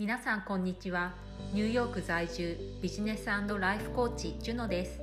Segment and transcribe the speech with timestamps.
[0.00, 1.12] 皆さんこんにちは。
[1.52, 5.02] ニューヨーク在住ビジネスライフコーチジュノです。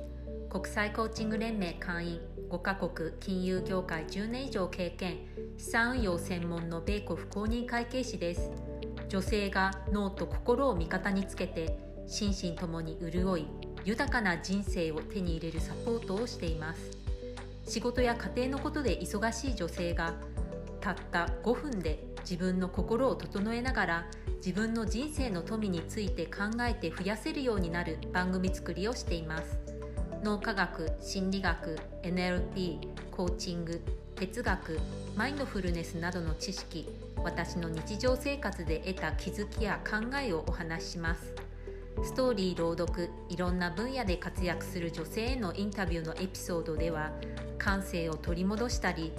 [0.50, 2.20] 国際コーチング連盟会員
[2.50, 5.18] 5カ国金融業界10年以上経験
[5.56, 8.50] 資産運用専門の米国公認会計士です。
[9.08, 11.78] 女性が脳と心を味方につけて
[12.08, 13.46] 心身ともに潤い
[13.84, 16.98] 豊かな人生を手に入れるサポートをしています。
[17.68, 20.14] 仕事や家庭のことで忙しい女性が
[20.80, 24.06] たった5分で自分の心を整えながら
[24.36, 29.58] 自分の人生の富について考えて増やせるようになる番組作りをしています。
[30.22, 32.80] 脳科学心理学 NLP
[33.12, 33.80] コーチング
[34.16, 34.78] 哲学
[35.16, 36.86] マインドフルネスなどの知識
[37.24, 41.34] 私の日常生活で得た気づきや考えをお話しします。
[42.04, 47.10] ストーリー朗読いろんな分野で活躍する女性へのインタビューのエピソードでは
[47.56, 49.12] 感性を取り戻したり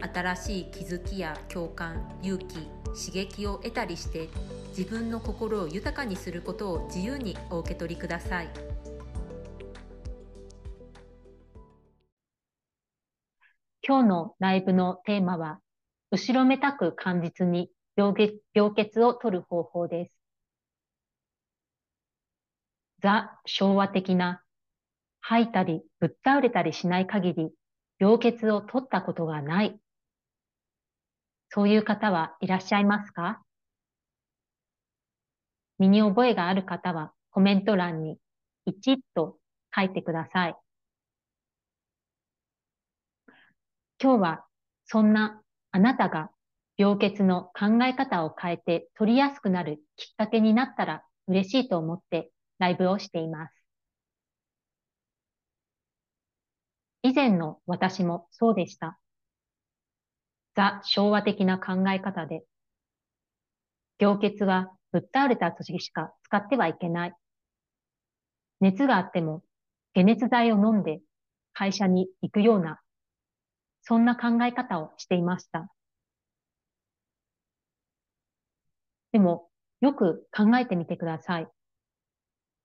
[0.00, 2.56] 新しい気づきや共感勇気
[2.96, 4.28] 刺激を得たりして
[4.76, 8.48] 自分の心を豊かにすることを自由にお受け取りください。
[13.88, 15.60] 今日のライブのテーマは
[16.10, 20.12] 後ろめたく感実に病血を取る方法です。
[23.00, 24.42] ザ・昭和的な
[25.20, 27.50] 吐いたりぶっ倒れたりしない限り
[27.98, 29.78] 病欠を取ったことがない。
[31.50, 33.42] そういう方はいらっしゃいますか？
[35.78, 38.18] 身に覚えがある方はコメント欄に
[38.66, 39.38] 1と
[39.74, 40.56] 書いてください。
[44.02, 44.44] 今日は
[44.84, 45.40] そんな
[45.72, 46.30] あなたが
[46.76, 53.54] 病欠の考え方を変えて取りやすくなるきっかけになったら嬉しいと思ってライブをしています。
[57.02, 58.98] 以前の私もそうでした。
[60.56, 62.42] ザ・昭和的な考え方で、
[63.98, 67.14] 凝血はぶっ倒れた時しか使ってはいけない。
[68.60, 69.42] 熱があっても
[69.94, 71.00] 解熱剤を飲んで
[71.52, 72.80] 会社に行くような、
[73.82, 75.68] そんな考え方をしていました。
[79.12, 79.48] でも、
[79.80, 81.48] よく考えてみてください。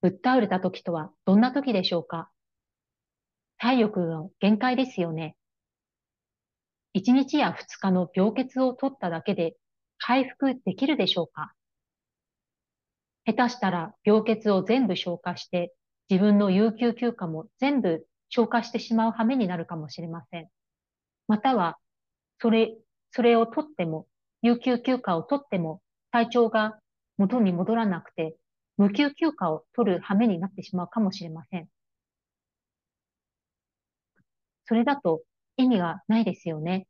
[0.02, 2.32] ぶっ倒れた時とはどんな時でしょうか？
[3.58, 5.36] 体力の限界ですよね。
[6.94, 9.56] 1日や2日の病欠を取っただけで
[9.98, 11.54] 回復できるでしょうか？
[13.26, 15.74] 下手したら病欠を全部消化して
[16.10, 20.50] 自分の有給休暇も全部消化してしまう羽目になるかもしれません。
[21.28, 21.78] または、
[22.40, 22.76] それ、
[23.12, 24.08] それを取っても、
[24.42, 25.82] 有給休暇を取っても
[26.12, 26.80] 体調が
[27.18, 28.36] 元に戻らなくて
[28.78, 31.68] 無給休暇を取る羽目になってしまうかもしれません。
[34.66, 35.22] それだと
[35.62, 36.88] 意味がないですよね。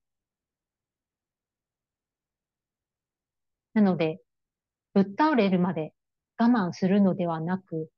[3.74, 4.20] なので、
[4.94, 5.94] ぶっ倒れるまで
[6.38, 7.90] 我慢するのではなく、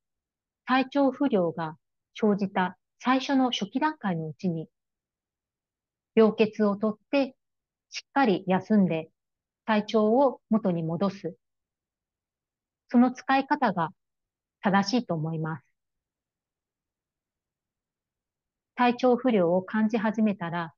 [0.65, 1.77] 体調不良が
[2.13, 4.67] 生じた最初の初期段階のうちに、
[6.15, 7.35] 病欠をとって、
[7.89, 9.09] しっかり休んで、
[9.65, 11.35] 体調を元に戻す。
[12.89, 13.89] その使い方が
[14.61, 15.72] 正しいと思います。
[18.83, 20.73] 体調不良を感じ始めたら、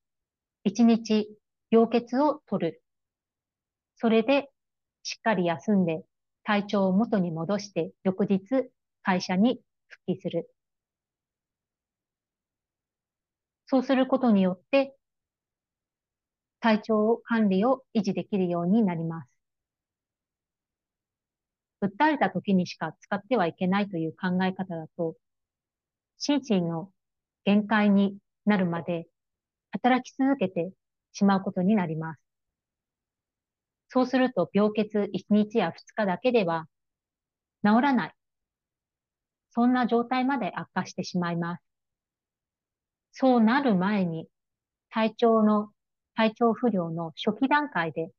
[0.63, 1.27] 一日
[1.71, 2.83] 病欠を取る。
[3.95, 4.51] それで
[5.01, 6.05] しっかり休んで
[6.43, 8.69] 体調を元に戻して翌日
[9.01, 10.53] 会社に復帰する。
[13.65, 14.95] そうすることによって
[16.59, 19.29] 体調管理を維持できるようになります。
[21.81, 25.15] 訴えた時にしか使ってはいけないという考え方だと、
[26.19, 26.91] 心身の
[27.45, 29.07] 限界になるまで
[29.71, 30.71] 働き続けて
[31.13, 32.21] しまうことになります。
[33.89, 36.67] そうすると病欠1日や2日だけでは
[37.63, 38.13] 治らない。
[39.51, 41.63] そんな状態まで悪化してしまいます。
[43.11, 44.27] そうなる前に
[44.89, 45.69] 体調の、
[46.15, 48.11] 体調不良の初期段階で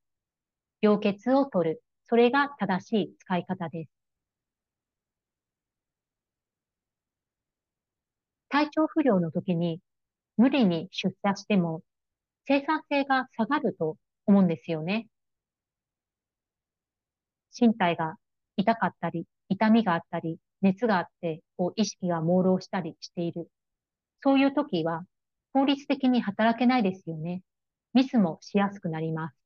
[0.80, 1.82] 病欠を取る。
[2.04, 3.95] それが正しい使い方です。
[8.48, 9.80] 体調不良の時に
[10.36, 11.82] 無理に出社しても
[12.46, 13.96] 生産性が下がると
[14.26, 15.08] 思うんですよね。
[17.58, 18.16] 身体が
[18.56, 23.50] 痛かったり、痛みがあったり、熱があって、こう意識が朦朧したりしている。
[24.22, 25.04] そういう時は
[25.52, 27.42] 効率的に働けないですよね。
[27.94, 29.36] ミスもしやすくなります。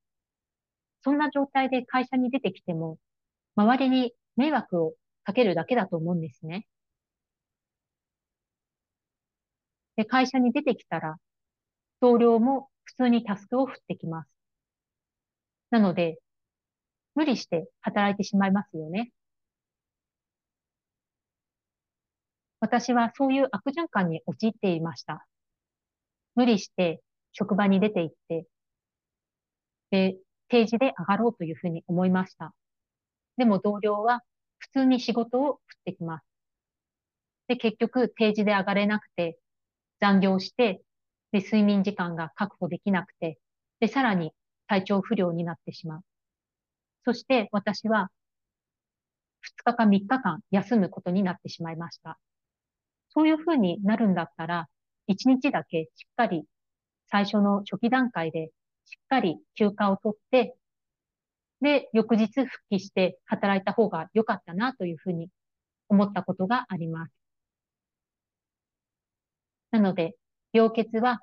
[1.02, 2.98] そんな状態で会社に出てきても、
[3.56, 4.94] 周りに迷惑を
[5.24, 6.66] かけるだけだと思うんですね。
[9.96, 11.16] で、会社に出てきたら、
[12.00, 14.30] 同僚も普通にタスクを振ってきます。
[15.70, 16.18] なので、
[17.14, 19.12] 無理して働いてしまいますよね。
[22.60, 25.26] 私はそういう悪循環に陥っていました。
[26.34, 27.02] 無理して
[27.32, 28.46] 職場に出て行って、
[29.90, 30.16] で、
[30.48, 32.54] 定時で上がろうというふうに思いました。
[33.36, 34.22] でも同僚は
[34.58, 36.24] 普通に仕事を振ってきます。
[37.48, 39.39] で、結局定時で上がれなくて、
[40.00, 40.82] 残業して、
[41.32, 43.38] で、睡眠時間が確保できなくて、
[43.80, 44.32] で、さらに
[44.66, 46.02] 体調不良になってしまう。
[47.04, 48.10] そして私は
[49.40, 52.18] 2日か3日間休むことになってしまいました。
[53.10, 54.68] そういうふうになるんだったら、
[55.06, 56.44] 1日だけしっかり
[57.06, 58.52] 最初の初期段階で
[58.86, 60.56] しっかり休暇を取って、
[61.62, 65.28] で、翌日復帰して働いた方が良かったなというふうに
[65.88, 67.12] 思ったことがあります。
[69.70, 70.16] なので、
[70.52, 71.20] 病欠は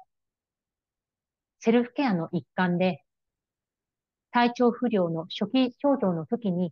[1.60, 3.04] セルフケアの一環で、
[4.32, 6.72] 体調不良の初期症状の時に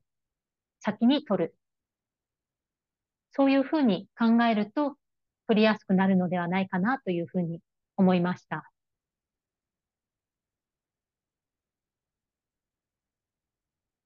[0.80, 1.56] 先に取る。
[3.32, 4.96] そういうふうに考えると
[5.48, 7.60] 取りやすくなるのではないかなというふうに
[7.98, 8.70] 思いました。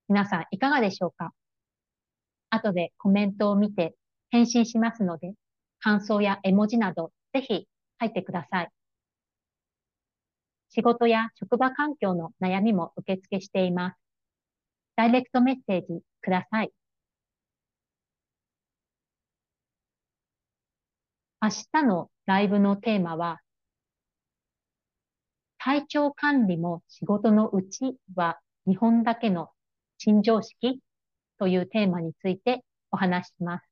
[0.07, 1.33] 皆さんいかがでしょうか？
[2.50, 3.94] 後でコメントを見て
[4.31, 5.33] 返信しますので、
[5.80, 7.68] 感想や絵文字などぜひ
[7.98, 8.70] 入ってください。
[10.70, 13.98] 仕事や職場環境の悩みも受付しています。
[14.96, 16.72] ダイレクトメッセージください。
[21.42, 23.40] 明日のライブのテーマは、
[25.58, 29.50] 体調管理も仕事のうちは日本だけの
[29.98, 30.81] 新常識
[31.38, 33.69] というテーマについてお話しします。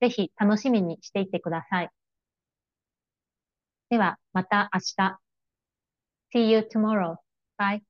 [0.00, 1.90] ぜひ楽しみにしていてください。
[3.90, 5.20] では、また明日。
[6.32, 7.18] See you tomorrow.
[7.58, 7.82] Bye.